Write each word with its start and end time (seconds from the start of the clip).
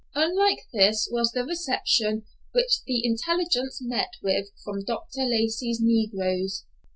Unlike 0.15 0.63
this 0.73 1.07
was 1.11 1.29
the 1.31 1.43
reception 1.45 2.23
which 2.53 2.83
the 2.87 3.05
intelligence 3.05 3.77
met 3.83 4.15
with 4.23 4.47
from 4.63 4.83
Dr. 4.83 5.25
Lacey's 5.25 5.79
negroes. 5.79 6.63